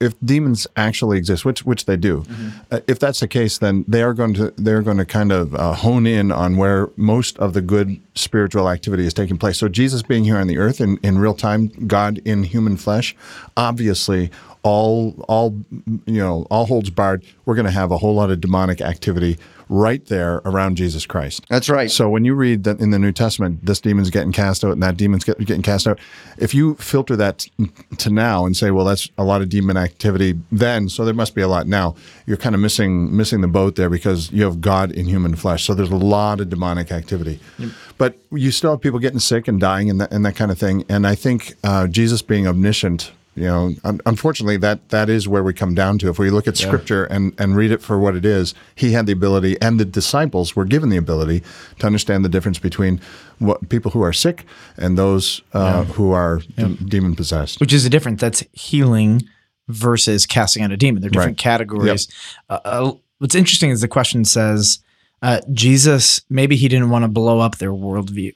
if 0.00 0.14
demons 0.20 0.66
actually 0.76 1.16
exist, 1.16 1.44
which 1.44 1.64
which 1.64 1.84
they 1.86 1.96
do, 1.96 2.24
uh, 2.72 2.80
if 2.88 2.98
that's 2.98 3.20
the 3.20 3.28
case, 3.28 3.58
then 3.58 3.84
they 3.86 4.02
are 4.02 4.12
going 4.12 4.34
to 4.34 4.52
they're 4.56 4.82
going 4.82 4.96
to 4.96 5.04
kind 5.04 5.30
of 5.30 5.54
uh, 5.54 5.74
hone 5.74 6.06
in 6.06 6.32
on 6.32 6.56
where 6.56 6.90
most 6.96 7.38
of 7.38 7.54
the 7.54 7.60
good 7.60 8.00
spiritual 8.16 8.68
activity 8.68 9.06
is 9.06 9.14
taking 9.14 9.38
place. 9.38 9.58
So 9.58 9.68
Jesus 9.68 10.02
being 10.02 10.24
here 10.24 10.38
on 10.38 10.48
the 10.48 10.58
earth 10.58 10.80
in, 10.80 10.98
in 11.04 11.18
real 11.18 11.34
time, 11.34 11.68
God 11.86 12.18
in 12.24 12.42
human 12.42 12.76
flesh, 12.76 13.14
obviously 13.56 14.30
all 14.62 15.24
all 15.28 15.56
you 16.06 16.18
know 16.18 16.46
all 16.50 16.66
holds 16.66 16.90
barred. 16.90 17.24
We're 17.44 17.54
going 17.54 17.66
to 17.66 17.72
have 17.72 17.90
a 17.90 17.98
whole 17.98 18.14
lot 18.14 18.30
of 18.30 18.40
demonic 18.40 18.80
activity 18.80 19.38
right 19.68 20.04
there 20.06 20.42
around 20.44 20.76
Jesus 20.76 21.06
Christ. 21.06 21.44
That's 21.48 21.70
right. 21.70 21.90
So 21.90 22.08
when 22.08 22.24
you 22.24 22.34
read 22.34 22.64
that 22.64 22.78
in 22.78 22.90
the 22.90 22.98
New 22.98 23.10
Testament, 23.10 23.64
this 23.64 23.80
demon's 23.80 24.10
getting 24.10 24.30
cast 24.30 24.64
out 24.64 24.72
and 24.72 24.82
that 24.82 24.98
demon's 24.98 25.24
get, 25.24 25.38
getting 25.38 25.62
cast 25.62 25.86
out, 25.86 25.98
if 26.36 26.54
you 26.54 26.74
filter 26.74 27.16
that 27.16 27.46
to 27.96 28.10
now 28.10 28.44
and 28.44 28.54
say, 28.54 28.70
well, 28.70 28.84
that's 28.84 29.08
a 29.16 29.24
lot 29.24 29.40
of 29.40 29.48
demon 29.48 29.78
activity 29.78 30.38
then, 30.52 30.90
so 30.90 31.06
there 31.06 31.14
must 31.14 31.34
be 31.34 31.40
a 31.40 31.48
lot 31.48 31.66
now, 31.66 31.94
you're 32.26 32.36
kind 32.36 32.54
of 32.54 32.60
missing 32.60 33.16
missing 33.16 33.40
the 33.40 33.48
boat 33.48 33.76
there 33.76 33.88
because 33.88 34.30
you 34.30 34.44
have 34.44 34.60
God 34.60 34.92
in 34.92 35.06
human 35.06 35.34
flesh. 35.36 35.64
So 35.64 35.74
there's 35.74 35.90
a 35.90 35.96
lot 35.96 36.40
of 36.40 36.50
demonic 36.50 36.92
activity. 36.92 37.40
But 37.96 38.18
you 38.30 38.50
still 38.50 38.72
have 38.72 38.80
people 38.80 38.98
getting 38.98 39.20
sick 39.20 39.48
and 39.48 39.58
dying 39.58 39.88
and 39.88 40.00
that, 40.00 40.12
and 40.12 40.24
that 40.26 40.36
kind 40.36 40.50
of 40.50 40.58
thing. 40.58 40.84
And 40.88 41.06
I 41.06 41.14
think 41.14 41.54
uh, 41.64 41.86
Jesus 41.86 42.20
being 42.20 42.46
omniscient 42.46 43.12
You 43.34 43.44
know, 43.44 43.74
un- 43.84 44.00
unfortunately, 44.04 44.58
that 44.58 44.90
that 44.90 45.08
is 45.08 45.26
where 45.26 45.42
we 45.42 45.54
come 45.54 45.74
down 45.74 45.98
to. 46.00 46.10
If 46.10 46.18
we 46.18 46.28
look 46.28 46.46
at 46.46 46.56
Scripture 46.58 47.04
and 47.04 47.32
and 47.38 47.56
read 47.56 47.70
it 47.70 47.80
for 47.80 47.98
what 47.98 48.14
it 48.14 48.26
is, 48.26 48.52
he 48.74 48.92
had 48.92 49.06
the 49.06 49.12
ability, 49.12 49.56
and 49.62 49.80
the 49.80 49.86
disciples 49.86 50.54
were 50.54 50.66
given 50.66 50.90
the 50.90 50.98
ability 50.98 51.42
to 51.78 51.86
understand 51.86 52.24
the 52.26 52.28
difference 52.28 52.58
between 52.58 53.00
what 53.38 53.68
people 53.70 53.90
who 53.92 54.02
are 54.02 54.12
sick 54.12 54.44
and 54.76 54.98
those 54.98 55.40
uh, 55.54 55.84
who 55.84 56.12
are 56.12 56.40
demon 56.86 57.16
possessed. 57.16 57.58
which 57.58 57.72
is 57.72 57.86
a 57.86 57.90
difference. 57.90 58.20
That's 58.20 58.44
healing 58.52 59.22
versus 59.68 60.26
casting 60.26 60.62
out 60.62 60.70
a 60.72 60.76
demon. 60.76 61.00
They're 61.00 61.08
different 61.10 61.30
Right. 61.38 61.38
categories. 61.38 62.08
Uh, 62.50 62.58
uh, 62.64 62.92
what's 63.18 63.34
interesting 63.34 63.70
is 63.70 63.80
the 63.80 63.88
question 63.88 64.24
says 64.26 64.80
uh, 65.22 65.40
Jesus 65.52 66.20
maybe 66.28 66.56
he 66.56 66.68
didn't 66.68 66.90
want 66.90 67.04
to 67.04 67.08
blow 67.08 67.38
up 67.40 67.56
their 67.58 67.70
worldview, 67.72 68.32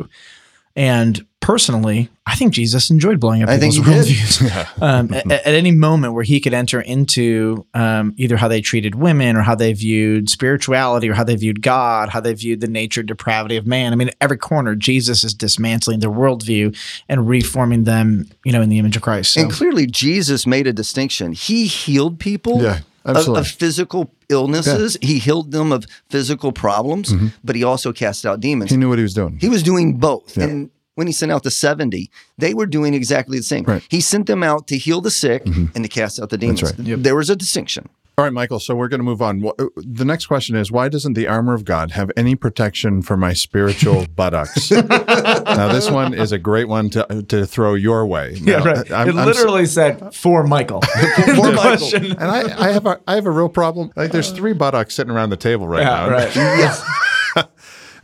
and 0.76 1.26
personally, 1.40 2.10
I 2.26 2.34
think 2.34 2.52
Jesus 2.52 2.90
enjoyed 2.90 3.20
blowing 3.20 3.42
up 3.42 3.48
I 3.48 3.56
people's 3.56 3.76
he 3.76 3.82
did. 3.82 4.04
worldviews. 4.04 4.72
um, 4.82 5.14
at, 5.14 5.30
at 5.30 5.54
any 5.54 5.70
moment 5.70 6.12
where 6.12 6.24
he 6.24 6.40
could 6.40 6.52
enter 6.52 6.80
into 6.80 7.64
um, 7.72 8.14
either 8.16 8.36
how 8.36 8.48
they 8.48 8.60
treated 8.60 8.96
women 8.96 9.36
or 9.36 9.42
how 9.42 9.54
they 9.54 9.72
viewed 9.72 10.28
spirituality 10.28 11.08
or 11.08 11.14
how 11.14 11.22
they 11.24 11.36
viewed 11.36 11.62
God, 11.62 12.08
how 12.08 12.20
they 12.20 12.34
viewed 12.34 12.60
the 12.60 12.66
nature 12.66 13.00
and 13.00 13.08
depravity 13.08 13.56
of 13.56 13.66
man. 13.66 13.92
I 13.92 13.96
mean, 13.96 14.10
every 14.20 14.36
corner, 14.36 14.74
Jesus 14.74 15.22
is 15.24 15.34
dismantling 15.34 16.00
their 16.00 16.10
worldview 16.10 16.76
and 17.08 17.28
reforming 17.28 17.84
them, 17.84 18.28
you 18.44 18.52
know, 18.52 18.60
in 18.60 18.68
the 18.68 18.78
image 18.78 18.96
of 18.96 19.02
Christ. 19.02 19.34
So. 19.34 19.42
And 19.42 19.50
clearly, 19.52 19.86
Jesus 19.86 20.46
made 20.46 20.66
a 20.66 20.72
distinction. 20.72 21.32
He 21.32 21.66
healed 21.66 22.18
people 22.18 22.60
Yeah, 22.60 22.80
of, 23.06 23.28
of 23.28 23.46
physical 23.46 24.12
illnesses, 24.28 24.96
he 25.00 25.18
healed 25.18 25.52
them 25.52 25.72
of 25.72 25.86
physical 26.10 26.52
problems, 26.52 27.12
mm-hmm. 27.12 27.28
but 27.44 27.56
he 27.56 27.64
also 27.64 27.92
cast 27.92 28.26
out 28.26 28.40
demons. 28.40 28.70
He 28.70 28.76
knew 28.76 28.88
what 28.88 28.98
he 28.98 29.02
was 29.02 29.14
doing. 29.14 29.38
He 29.40 29.48
was 29.48 29.62
doing 29.62 29.96
both. 29.98 30.36
And 30.36 30.70
when 30.96 31.06
he 31.06 31.12
sent 31.12 31.30
out 31.30 31.42
the 31.42 31.50
70, 31.50 32.10
they 32.38 32.54
were 32.54 32.66
doing 32.66 32.94
exactly 32.94 33.38
the 33.38 33.44
same. 33.44 33.64
Right. 33.64 33.86
He 33.88 34.00
sent 34.00 34.26
them 34.26 34.42
out 34.42 34.66
to 34.68 34.78
heal 34.78 35.00
the 35.00 35.10
sick 35.10 35.44
mm-hmm. 35.44 35.66
and 35.74 35.84
to 35.84 35.88
cast 35.88 36.20
out 36.20 36.30
the 36.30 36.38
demons. 36.38 36.62
right. 36.62 36.74
There 36.78 37.14
was 37.14 37.30
a 37.30 37.36
distinction. 37.36 37.88
All 38.18 38.24
right, 38.24 38.32
Michael. 38.32 38.58
So 38.60 38.74
we're 38.74 38.88
going 38.88 39.00
to 39.00 39.04
move 39.04 39.20
on. 39.20 39.40
The 39.76 40.06
next 40.06 40.24
question 40.24 40.56
is: 40.56 40.72
Why 40.72 40.88
doesn't 40.88 41.12
the 41.12 41.26
armor 41.28 41.52
of 41.52 41.66
God 41.66 41.90
have 41.90 42.10
any 42.16 42.34
protection 42.34 43.02
for 43.02 43.14
my 43.14 43.34
spiritual 43.34 44.06
buttocks? 44.16 44.70
now, 44.70 45.70
this 45.70 45.90
one 45.90 46.14
is 46.14 46.32
a 46.32 46.38
great 46.38 46.66
one 46.66 46.88
to 46.90 47.22
to 47.28 47.44
throw 47.44 47.74
your 47.74 48.06
way. 48.06 48.38
Now, 48.40 48.64
I'm- 48.64 49.18
I'm 49.18 49.66
said 49.66 50.14
for 50.14 50.46
Michael. 50.46 50.80
For 51.26 51.52
Michael. 51.52 51.94
and 51.94 52.22
I, 52.24 52.68
I 52.68 52.72
have 52.72 52.86
a 52.86 52.98
I 53.06 53.16
have 53.16 53.26
a 53.26 53.30
real 53.30 53.50
problem. 53.50 53.92
Like, 53.96 54.12
there's 54.12 54.30
three 54.30 54.54
buttocks 54.54 54.94
sitting 54.94 55.12
around 55.12 55.28
the 55.28 55.36
table 55.36 55.68
right 55.68 55.84
now. 55.84 56.08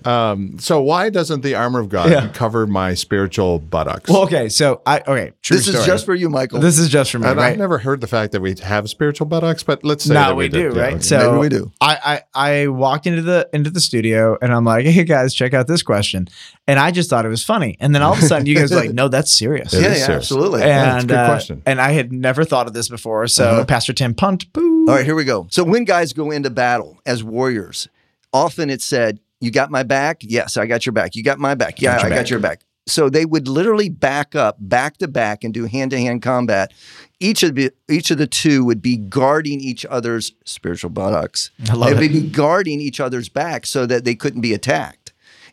So 0.04 0.82
why 0.82 1.10
doesn't 1.10 1.42
the 1.42 1.54
armor 1.54 1.80
of 1.80 1.88
God 1.88 2.10
Yeah. 2.10 2.28
cover 2.28 2.66
my 2.66 2.94
spiritual 2.94 3.58
buttocks? 3.58 4.10
Well, 4.10 4.22
okay, 4.22 4.48
so 4.48 4.80
I 4.86 5.00
okay. 5.00 5.32
True 5.42 5.56
This 5.56 5.68
is 5.68 5.84
just 5.86 6.04
for 6.06 6.14
you, 6.14 6.28
Michael. 6.28 6.60
This 6.60 6.78
is 6.78 6.88
just 6.88 7.10
for 7.12 7.18
me, 7.18 7.26
and 7.28 7.36
right? 7.36 7.52
I've 7.52 7.58
never 7.58 7.78
heard 7.78 8.00
the 8.00 8.06
fact 8.06 8.32
that 8.32 8.40
we 8.40 8.54
have 8.62 8.88
spiritual 8.88 9.26
buttocks, 9.26 9.62
but 9.62 9.84
let's 9.84 10.04
say 10.04 10.14
no, 10.14 10.20
that 10.28 10.36
we, 10.36 10.44
we, 10.44 10.48
do, 10.48 10.62
did. 10.68 10.76
Yeah, 10.76 10.82
right? 10.82 10.92
okay. 10.94 11.02
So 11.02 11.32
Maybe 11.32 11.38
we 11.40 11.48
do. 11.48 11.72
I, 11.80 12.20
I 12.34 12.62
I 12.62 12.66
walked 12.68 13.06
into 13.06 13.22
the 13.22 13.48
into 13.52 13.70
the 13.70 13.80
studio 13.80 14.36
and 14.42 14.52
I'm 14.52 14.64
like, 14.64 14.84
hey 14.86 15.04
guys, 15.04 15.34
check 15.34 15.54
out 15.54 15.66
this 15.66 15.82
question, 15.82 16.28
and 16.66 16.78
I 16.78 16.90
just 16.90 17.10
thought 17.10 17.24
it 17.24 17.30
was 17.30 17.44
funny, 17.44 17.76
and 17.80 17.94
then 17.94 18.02
all 18.02 18.12
of 18.12 18.18
a 18.18 18.22
sudden 18.22 18.46
you 18.46 18.54
guys 18.56 18.72
are 18.72 18.76
like, 18.76 18.92
no, 18.94 19.08
that's 19.08 19.32
serious. 19.32 19.72
It 19.74 19.82
yeah, 19.82 19.88
yeah, 19.88 19.94
serious. 19.94 20.10
absolutely. 20.10 20.60
Yeah, 20.60 20.84
it's 20.84 20.94
a 20.94 20.98
And 21.00 21.08
good 21.08 21.18
uh, 21.18 21.26
question. 21.28 21.62
and 21.66 21.80
I 21.80 21.92
had 21.92 22.12
never 22.12 22.44
thought 22.44 22.66
of 22.66 22.72
this 22.72 22.88
before. 22.88 23.26
So 23.28 23.44
Uh-huh. 23.48 23.64
Pastor 23.64 23.92
Tim 23.92 24.14
Punt, 24.14 24.52
boo. 24.52 24.86
All 24.88 24.94
right, 24.96 25.04
here 25.04 25.14
we 25.14 25.24
go. 25.24 25.46
So 25.50 25.64
when 25.64 25.84
guys 25.84 26.12
go 26.12 26.30
into 26.30 26.50
battle 26.50 27.00
as 27.06 27.22
warriors, 27.22 27.88
often 28.32 28.70
it's 28.70 28.84
said, 28.84 29.18
"You 29.42 29.50
got 29.50 29.70
my 29.70 29.82
back? 29.82 30.18
Yes, 30.22 30.56
I 30.56 30.66
got 30.66 30.86
your 30.86 30.92
back. 30.92 31.14
You 31.16 31.22
got 31.22 31.38
my 31.38 31.54
back? 31.54 31.80
Yeah, 31.80 31.96
Got 31.96 32.06
I 32.06 32.08
back." 32.08 32.18
got 32.18 32.30
your 32.30 32.38
back." 32.38 32.60
So 32.86 33.08
they 33.08 33.24
would 33.24 33.46
literally 33.48 33.88
back 33.88 34.34
up, 34.34 34.56
back 34.58 34.98
to 34.98 35.08
back, 35.08 35.44
and 35.44 35.54
do 35.54 35.66
hand-to-hand 35.66 36.20
combat. 36.22 36.72
Each 37.20 37.42
of 37.42 37.54
the 37.54 37.70
each 37.88 38.10
of 38.10 38.18
the 38.18 38.26
two 38.26 38.64
would 38.64 38.80
be 38.82 38.96
guarding 38.96 39.60
each 39.60 39.84
other's 39.86 40.32
spiritual 40.44 40.90
buttocks. 40.90 41.50
I 41.70 41.74
love 41.74 41.90
they 41.90 41.94
would 41.94 42.04
it. 42.04 42.12
be 42.12 42.28
guarding 42.28 42.80
each 42.80 43.00
other's 43.00 43.28
back 43.28 43.66
so 43.66 43.86
that 43.86 44.04
they 44.04 44.14
couldn't 44.14 44.40
be 44.40 44.52
attacked. 44.52 45.01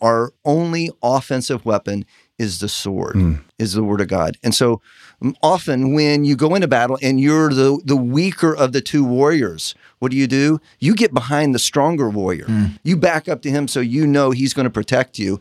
Our 0.01 0.31
only 0.45 0.89
offensive 1.03 1.65
weapon 1.65 2.05
is 2.37 2.59
the 2.59 2.69
sword, 2.69 3.15
is 3.57 3.73
the 3.73 3.83
word 3.83 3.99
of 3.99 4.07
God. 4.07 4.37
And 4.43 4.55
so 4.55 4.81
um, 5.21 5.35
often 5.43 5.93
when 5.93 6.23
you 6.23 6.37
go 6.37 6.55
into 6.55 6.69
battle 6.69 6.97
and 7.01 7.19
you're 7.19 7.49
the, 7.49 7.81
the 7.83 7.97
weaker 7.97 8.55
of 8.55 8.71
the 8.71 8.79
two 8.81 9.03
warriors, 9.03 9.75
what 9.99 10.11
do 10.11 10.17
you 10.17 10.25
do? 10.27 10.61
You 10.79 10.95
get 10.95 11.13
behind 11.13 11.53
the 11.53 11.59
stronger 11.59 12.09
warrior. 12.09 12.45
You 12.83 12.95
back 12.95 13.27
up 13.27 13.41
to 13.41 13.49
him 13.49 13.67
so 13.67 13.81
you 13.81 14.07
know 14.07 14.31
he's 14.31 14.53
going 14.53 14.63
to 14.63 14.69
protect 14.69 15.19
you. 15.19 15.39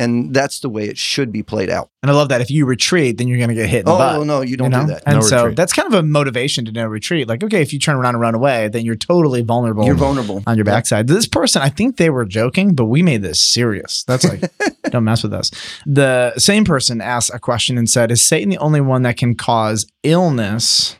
And 0.00 0.34
that's 0.34 0.60
the 0.60 0.68
way 0.68 0.86
it 0.86 0.96
should 0.98 1.30
be 1.30 1.42
played 1.42 1.68
out. 1.70 1.90
And 2.02 2.10
I 2.10 2.14
love 2.14 2.30
that 2.30 2.40
if 2.40 2.50
you 2.50 2.64
retreat, 2.66 3.18
then 3.18 3.28
you're 3.28 3.36
going 3.38 3.50
to 3.50 3.54
get 3.54 3.68
hit 3.68 3.80
in 3.80 3.84
the 3.84 3.92
Oh, 3.92 3.98
butt. 3.98 4.26
no, 4.26 4.40
you 4.40 4.56
don't 4.56 4.70
know? 4.70 4.80
do 4.80 4.86
that. 4.88 5.02
And 5.06 5.16
No 5.16 5.20
so 5.20 5.36
retreat. 5.42 5.56
that's 5.56 5.72
kind 5.74 5.86
of 5.86 5.94
a 5.94 6.02
motivation 6.02 6.64
to 6.64 6.72
no 6.72 6.86
retreat. 6.86 7.28
Like, 7.28 7.44
okay, 7.44 7.60
if 7.60 7.72
you 7.72 7.78
turn 7.78 7.96
around 7.96 8.14
and 8.14 8.22
run 8.22 8.34
away, 8.34 8.68
then 8.68 8.84
you're 8.84 8.96
totally 8.96 9.42
vulnerable. 9.42 9.84
You're 9.84 9.94
vulnerable. 9.94 10.42
on 10.46 10.56
your 10.56 10.64
Yeah. 10.66 10.72
backside. 10.72 11.06
This 11.06 11.26
person, 11.28 11.60
I 11.62 11.68
think 11.68 11.98
they 11.98 12.08
were 12.10 12.24
joking, 12.24 12.74
but 12.74 12.86
we 12.86 13.02
made 13.02 13.22
this 13.22 13.38
serious. 13.40 14.02
That's 14.04 14.24
like, 14.24 14.50
don't 14.90 15.04
mess 15.04 15.22
with 15.22 15.34
us. 15.34 15.50
The 15.84 16.32
same 16.38 16.64
person 16.64 17.00
asked 17.00 17.30
a 17.34 17.38
question 17.38 17.76
and 17.76 17.88
said, 17.88 18.10
Is 18.10 18.22
Satan 18.22 18.48
the 18.48 18.58
only 18.58 18.80
one 18.80 19.02
that 19.02 19.18
can 19.18 19.34
cause 19.34 19.86
illness? 20.02 20.96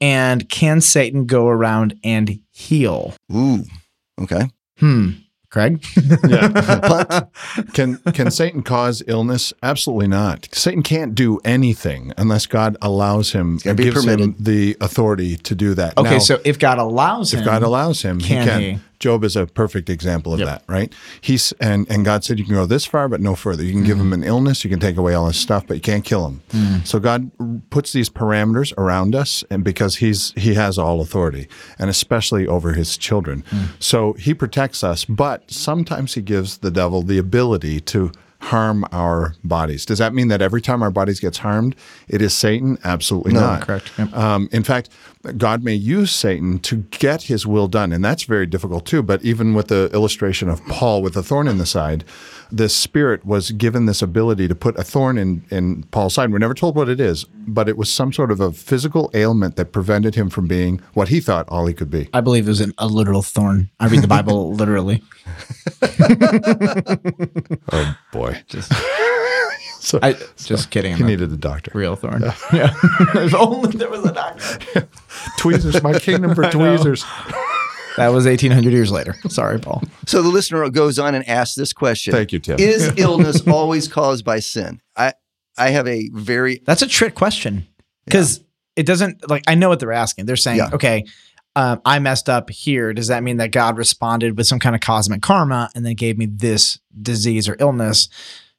And 0.00 0.48
can 0.48 0.80
Satan 0.80 1.26
go 1.26 1.48
around 1.48 1.94
and 2.02 2.40
heal? 2.50 3.14
Ooh, 3.34 3.64
okay. 4.20 4.50
Hmm. 4.78 5.10
Craig? 5.54 5.80
Punt. 5.82 7.28
Can 7.74 7.98
can 8.12 8.30
Satan 8.32 8.62
cause 8.64 9.04
illness? 9.06 9.52
Absolutely 9.62 10.08
not. 10.08 10.48
Satan 10.52 10.82
can't 10.82 11.14
do 11.14 11.38
anything 11.44 12.12
unless 12.16 12.46
God 12.46 12.76
allows 12.82 13.30
him 13.30 13.60
and 13.64 13.76
be 13.76 13.84
gives 13.84 14.04
him 14.04 14.16
permitted. 14.16 14.44
the 14.44 14.76
authority 14.80 15.36
to 15.36 15.54
do 15.54 15.74
that. 15.74 15.96
Okay, 15.96 16.14
Now, 16.14 16.18
so 16.18 16.40
if 16.44 16.58
God 16.58 16.78
allows 16.78 17.32
him, 17.32 17.38
if 17.40 17.44
God 17.46 17.62
allows 17.62 18.02
him, 18.02 18.18
he 18.18 18.28
can 18.34 18.46
can. 18.48 18.60
he? 18.60 18.78
Job 19.00 19.24
is 19.24 19.36
a 19.36 19.46
perfect 19.46 19.90
example 19.90 20.32
of 20.32 20.40
that, 20.40 20.62
right? 20.68 20.92
He's 21.20 21.52
and 21.60 21.86
and 21.90 22.04
God 22.04 22.24
said 22.24 22.38
you 22.38 22.44
can 22.44 22.54
go 22.54 22.66
this 22.66 22.84
far, 22.86 23.08
but 23.08 23.20
no 23.20 23.34
further. 23.34 23.62
You 23.64 23.72
can 23.72 23.84
give 23.84 23.98
him 23.98 24.04
Mm-hmm. 24.10 24.22
an 24.22 24.24
illness, 24.24 24.64
you 24.64 24.70
can 24.70 24.80
take 24.80 24.96
away 24.96 25.14
all 25.14 25.26
his 25.26 25.36
stuff, 25.36 25.66
but 25.66 25.74
you 25.74 25.80
can't 25.80 26.04
kill 26.04 26.26
him. 26.26 26.42
Mm. 26.50 26.86
So 26.86 26.98
God 26.98 27.30
puts 27.70 27.92
these 27.92 28.08
parameters 28.10 28.72
around 28.78 29.14
us, 29.14 29.44
and 29.50 29.64
because 29.64 29.96
he's 29.96 30.32
he 30.36 30.54
has 30.54 30.78
all 30.78 31.00
authority, 31.00 31.48
and 31.78 31.88
especially 31.90 32.46
over 32.46 32.72
his 32.74 32.96
children, 32.96 33.44
Mm. 33.50 33.68
so 33.78 34.12
he 34.14 34.34
protects 34.34 34.84
us. 34.84 35.04
But 35.04 35.50
sometimes 35.50 36.14
he 36.14 36.22
gives 36.22 36.58
the 36.58 36.70
devil 36.70 37.02
the 37.02 37.18
ability 37.18 37.80
to 37.80 38.12
harm 38.44 38.84
our 38.92 39.34
bodies. 39.42 39.86
Does 39.86 39.98
that 39.98 40.12
mean 40.12 40.28
that 40.28 40.42
every 40.42 40.60
time 40.60 40.82
our 40.82 40.90
bodies 40.90 41.18
gets 41.18 41.38
harmed, 41.38 41.74
it 42.08 42.20
is 42.20 42.34
Satan? 42.34 42.78
Absolutely 42.84 43.32
not. 43.32 43.62
correct. 43.62 43.90
Yep. 43.98 44.14
Um, 44.14 44.48
in 44.52 44.62
fact, 44.62 44.90
God 45.38 45.64
may 45.64 45.74
use 45.74 46.10
Satan 46.10 46.58
to 46.60 46.76
get 46.90 47.22
his 47.22 47.46
will 47.46 47.68
done, 47.68 47.92
and 47.92 48.04
that's 48.04 48.24
very 48.24 48.44
difficult 48.44 48.84
too. 48.84 49.02
But 49.02 49.24
even 49.24 49.54
with 49.54 49.68
the 49.68 49.90
illustration 49.94 50.50
of 50.50 50.64
Paul 50.66 51.00
with 51.00 51.16
a 51.16 51.22
thorn 51.22 51.48
in 51.48 51.56
the 51.56 51.64
side, 51.64 52.04
the 52.52 52.68
Spirit 52.68 53.24
was 53.24 53.50
given 53.52 53.86
this 53.86 54.02
ability 54.02 54.46
to 54.48 54.54
put 54.54 54.78
a 54.78 54.84
thorn 54.84 55.16
in, 55.16 55.44
in 55.50 55.84
Paul's 55.84 56.14
side. 56.14 56.30
We're 56.30 56.38
never 56.38 56.52
told 56.52 56.76
what 56.76 56.90
it 56.90 57.00
is, 57.00 57.24
but 57.24 57.68
it 57.70 57.78
was 57.78 57.90
some 57.90 58.12
sort 58.12 58.30
of 58.30 58.40
a 58.40 58.52
physical 58.52 59.10
ailment 59.14 59.56
that 59.56 59.72
prevented 59.72 60.14
him 60.14 60.28
from 60.28 60.46
being 60.46 60.80
what 60.92 61.08
he 61.08 61.20
thought 61.20 61.48
all 61.48 61.64
he 61.66 61.72
could 61.72 61.90
be. 61.90 62.10
I 62.12 62.20
believe 62.20 62.46
it 62.46 62.50
was 62.50 62.60
an, 62.60 62.74
a 62.76 62.86
literal 62.86 63.22
thorn. 63.22 63.70
I 63.80 63.86
read 63.88 64.02
the 64.02 64.08
Bible 64.08 64.52
literally. 64.54 65.02
Oh 67.72 67.96
boy, 68.12 68.33
Just, 68.48 68.72
so 69.80 69.98
I, 70.02 70.14
just 70.36 70.70
kidding. 70.70 70.94
he 70.96 71.02
I'm 71.02 71.08
needed 71.08 71.32
a 71.32 71.36
doctor. 71.36 71.70
real 71.74 71.96
thorn. 71.96 72.22
Yeah. 72.52 72.74
if 73.14 73.34
only 73.34 73.72
there 73.72 73.90
was 73.90 74.04
a 74.04 74.12
doctor. 74.12 74.88
tweezers, 75.38 75.82
my 75.82 75.98
kingdom 75.98 76.34
for 76.34 76.50
tweezers. 76.50 77.04
That 77.96 78.08
was 78.08 78.26
1800 78.26 78.72
years 78.72 78.90
later. 78.90 79.14
Sorry, 79.28 79.58
Paul. 79.60 79.82
So 80.06 80.20
the 80.22 80.28
listener 80.28 80.68
goes 80.70 80.98
on 80.98 81.14
and 81.14 81.26
asks 81.28 81.54
this 81.54 81.72
question. 81.72 82.12
Thank 82.12 82.32
you, 82.32 82.40
Tim. 82.40 82.58
Is 82.58 82.92
illness 82.96 83.46
always 83.46 83.86
caused 83.86 84.24
by 84.24 84.40
sin? 84.40 84.80
I 84.96 85.12
I 85.56 85.70
have 85.70 85.86
a 85.86 86.10
very 86.12 86.60
That's 86.66 86.82
a 86.82 86.88
trick 86.88 87.14
question 87.14 87.66
because 88.04 88.40
it 88.74 88.86
doesn't 88.86 89.30
like 89.30 89.44
I 89.46 89.54
know 89.54 89.68
what 89.68 89.78
they're 89.78 89.92
asking. 89.92 90.26
They're 90.26 90.34
saying, 90.36 90.58
Yeah. 90.58 90.70
okay, 90.72 91.04
um, 91.56 91.80
I 91.84 91.98
messed 91.98 92.28
up 92.28 92.50
here. 92.50 92.92
Does 92.92 93.08
that 93.08 93.22
mean 93.22 93.36
that 93.36 93.52
God 93.52 93.76
responded 93.76 94.36
with 94.36 94.46
some 94.46 94.58
kind 94.58 94.74
of 94.74 94.80
cosmic 94.80 95.22
karma 95.22 95.70
and 95.74 95.86
then 95.86 95.94
gave 95.94 96.18
me 96.18 96.26
this 96.26 96.78
disease 97.00 97.48
or 97.48 97.56
illness? 97.60 98.08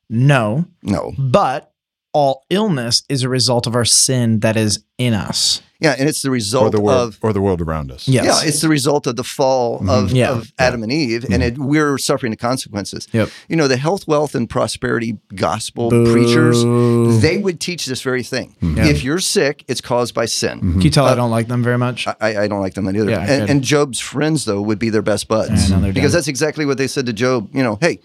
No, 0.09 0.65
no. 0.83 1.13
but 1.17 1.73
all 2.13 2.45
illness 2.49 3.03
is 3.09 3.23
a 3.23 3.29
result 3.29 3.67
of 3.67 3.75
our 3.75 3.83
sin 3.83 4.39
that 4.39 4.55
is 4.55 4.83
in 4.97 5.13
us. 5.13 5.61
Yeah, 5.79 5.95
and 5.99 6.07
it's 6.07 6.21
the 6.21 6.29
Or 6.29 6.31
result 6.31 6.71
the 6.71 6.79
world, 6.81 7.09
of 7.09 7.19
or 7.21 7.33
the 7.33 7.41
world 7.41 7.61
around 7.61 7.91
us. 7.91 8.07
Yes. 8.07 8.23
yeah, 8.25 8.47
it's 8.47 8.61
the 8.61 8.69
result 8.69 9.07
of 9.07 9.17
the 9.17 9.23
fall 9.23 9.79
Mhm. 9.79 9.89
of, 9.89 10.11
Yeah. 10.11 10.31
of 10.31 10.53
Adam 10.57 10.83
and 10.83 10.91
Eve, 10.91 11.25
and 11.25 11.33
mm-hmm. 11.33 11.41
it, 11.41 11.57
we're 11.57 11.97
suffering 11.97 12.31
the 12.31 12.37
consequences. 12.37 13.07
Yep. 13.11 13.29
You 13.49 13.55
know, 13.57 13.67
the 13.67 13.75
health, 13.77 14.07
wealth, 14.07 14.35
and 14.35 14.49
prosperity 14.49 15.17
gospel 15.35 15.89
Boo. 15.89 16.11
preachers, 16.13 16.63
they 17.21 17.37
would 17.37 17.59
teach 17.59 17.85
this 17.87 18.01
very 18.01 18.23
thing. 18.23 18.55
Mm-hmm. 18.61 18.77
Yeah. 18.77 18.85
If 18.87 19.03
you're 19.03 19.19
sick, 19.19 19.65
it's 19.67 19.81
caused 19.81 20.13
by 20.13 20.25
sin. 20.25 20.59
Mm-hmm. 20.59 20.71
Can 20.73 20.81
you 20.81 20.89
tell 20.91 21.05
I 21.05 21.11
uh, 21.11 21.15
don't 21.15 21.31
like 21.31 21.47
them 21.49 21.61
very 21.61 21.77
much? 21.77 22.07
I, 22.07 22.15
I 22.43 22.47
don't 22.47 22.61
like 22.61 22.73
them 22.75 22.87
either. 22.87 23.09
Yeah, 23.09 23.25
and, 23.29 23.49
and 23.49 23.61
Job's 23.63 23.99
friends, 23.99 24.45
though, 24.45 24.61
would 24.61 24.79
be 24.79 24.89
their 24.89 25.01
best 25.01 25.27
buds 25.27 25.49
Yeah, 25.69 25.75
I 25.75 25.79
know 25.79 25.83
they're 25.83 25.93
because 25.93 26.11
dumb. 26.13 26.17
that's 26.19 26.27
exactly 26.29 26.65
what 26.65 26.77
they 26.77 26.87
said 26.87 27.05
to 27.07 27.13
Job. 27.13 27.49
You 27.53 27.63
know, 27.63 27.77
hey, 27.81 27.99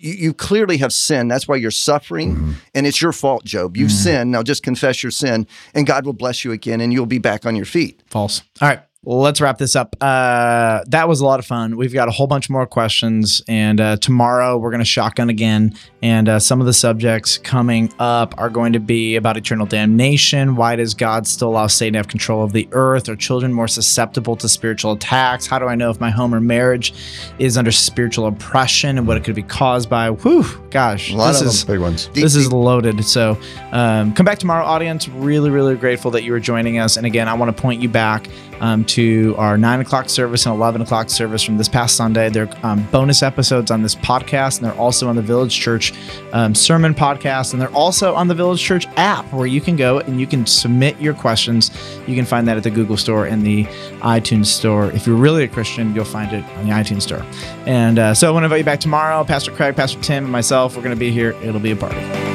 you, 0.00 0.12
you 0.14 0.34
clearly 0.34 0.78
have 0.78 0.92
sinned. 0.92 1.30
That's 1.30 1.46
why 1.48 1.56
you're 1.56 1.70
suffering, 1.70 2.34
Mm-hmm. 2.36 2.52
and 2.74 2.86
it's 2.86 3.00
your 3.02 3.12
fault, 3.12 3.44
Job. 3.44 3.76
You've 3.76 3.92
sinned. 3.92 4.30
Now 4.32 4.42
just 4.42 4.62
confess 4.62 5.02
your 5.02 5.10
sin, 5.12 5.46
and 5.74 5.86
God 5.86 6.06
will 6.06 6.12
bless 6.12 6.44
you 6.44 6.52
again, 6.52 6.80
and 6.80 6.92
you'll 6.92 7.06
be 7.06 7.18
back 7.18 7.44
on 7.46 7.56
your 7.56 7.64
feet. 7.66 8.02
False. 8.06 8.42
All 8.60 8.68
right. 8.68 8.80
Well, 9.04 9.18
let's 9.18 9.40
wrap 9.40 9.58
this 9.58 9.74
up. 9.74 9.96
Uh, 10.00 10.84
that 10.86 11.08
was 11.08 11.20
a 11.20 11.24
lot 11.24 11.40
of 11.40 11.46
fun. 11.46 11.76
We've 11.76 11.92
got 11.92 12.06
a 12.06 12.12
whole 12.12 12.28
bunch 12.28 12.48
more 12.48 12.68
questions, 12.68 13.42
and 13.48 13.80
uh, 13.80 13.96
tomorrow 13.96 14.58
we're 14.58 14.70
going 14.70 14.78
to 14.78 14.84
shotgun 14.84 15.28
again. 15.28 15.74
And 16.02 16.28
uh, 16.28 16.38
some 16.38 16.60
of 16.60 16.66
the 16.66 16.72
subjects 16.72 17.36
coming 17.36 17.92
up 17.98 18.32
are 18.38 18.48
going 18.48 18.74
to 18.74 18.78
be 18.78 19.16
about 19.16 19.36
eternal 19.36 19.66
damnation. 19.66 20.54
Why 20.54 20.76
does 20.76 20.94
God 20.94 21.26
still 21.26 21.48
allow 21.48 21.66
Satan 21.66 21.94
to 21.94 21.98
have 21.98 22.06
control 22.06 22.44
of 22.44 22.52
the 22.52 22.68
earth? 22.70 23.08
Are 23.08 23.16
children 23.16 23.52
more 23.52 23.66
susceptible 23.66 24.36
to 24.36 24.48
spiritual 24.48 24.92
attacks? 24.92 25.48
How 25.48 25.58
do 25.58 25.66
I 25.66 25.74
know 25.74 25.90
if 25.90 25.98
my 25.98 26.10
home 26.10 26.32
or 26.32 26.40
marriage 26.40 26.94
is 27.40 27.58
under 27.58 27.72
spiritual 27.72 28.28
oppression 28.28 28.98
and 28.98 29.08
what 29.08 29.16
it 29.16 29.24
could 29.24 29.34
be 29.34 29.42
caused 29.42 29.90
by? 29.90 30.10
Whew, 30.10 30.44
gosh, 30.70 31.12
this 31.12 31.40
of 31.40 31.46
is 31.48 31.64
Big 31.64 31.80
ones. 31.80 32.08
This 32.14 32.36
is 32.36 32.52
loaded. 32.52 33.04
So 33.04 33.36
um, 33.72 34.14
come 34.14 34.24
back 34.24 34.38
tomorrow, 34.38 34.64
audience. 34.64 35.08
Really, 35.08 35.50
really 35.50 35.74
grateful 35.74 36.12
that 36.12 36.22
you 36.22 36.30
were 36.30 36.40
joining 36.40 36.78
us. 36.78 36.96
And 36.96 37.04
again, 37.04 37.26
I 37.26 37.34
want 37.34 37.56
to 37.56 37.60
point 37.60 37.82
you 37.82 37.88
back 37.88 38.28
um, 38.62 38.84
to 38.86 39.34
our 39.36 39.58
nine 39.58 39.80
o'clock 39.80 40.08
service 40.08 40.46
and 40.46 40.54
11 40.54 40.80
o'clock 40.80 41.10
service 41.10 41.42
from 41.42 41.58
this 41.58 41.68
past 41.68 41.96
Sunday. 41.96 42.30
They're 42.30 42.48
um, 42.64 42.84
bonus 42.90 43.22
episodes 43.22 43.70
on 43.70 43.82
this 43.82 43.94
podcast, 43.94 44.58
and 44.58 44.64
they're 44.64 44.78
also 44.78 45.08
on 45.08 45.16
the 45.16 45.22
Village 45.22 45.58
Church 45.58 45.92
um, 46.32 46.54
sermon 46.54 46.94
podcast, 46.94 47.52
and 47.52 47.60
they're 47.60 47.74
also 47.74 48.14
on 48.14 48.28
the 48.28 48.34
Village 48.34 48.62
Church 48.62 48.86
app 48.96 49.30
where 49.32 49.46
you 49.46 49.60
can 49.60 49.76
go 49.76 49.98
and 49.98 50.20
you 50.20 50.26
can 50.26 50.46
submit 50.46 50.98
your 51.00 51.12
questions. 51.12 51.70
You 52.06 52.14
can 52.14 52.24
find 52.24 52.46
that 52.48 52.56
at 52.56 52.62
the 52.62 52.70
Google 52.70 52.96
Store 52.96 53.26
and 53.26 53.42
the 53.42 53.64
iTunes 54.00 54.46
Store. 54.46 54.90
If 54.92 55.06
you're 55.06 55.16
really 55.16 55.44
a 55.44 55.48
Christian, 55.48 55.94
you'll 55.94 56.04
find 56.04 56.32
it 56.32 56.44
on 56.56 56.68
the 56.68 56.72
iTunes 56.72 57.02
Store. 57.02 57.26
And 57.66 57.98
uh, 57.98 58.14
so 58.14 58.28
I 58.28 58.30
want 58.30 58.44
to 58.44 58.46
invite 58.46 58.58
you 58.58 58.64
back 58.64 58.80
tomorrow. 58.80 59.24
Pastor 59.24 59.50
Craig, 59.50 59.74
Pastor 59.74 60.00
Tim, 60.00 60.24
and 60.24 60.32
myself, 60.32 60.76
we're 60.76 60.82
going 60.82 60.94
to 60.94 61.00
be 61.00 61.10
here. 61.10 61.32
It'll 61.42 61.60
be 61.60 61.72
a 61.72 61.76
party. 61.76 62.31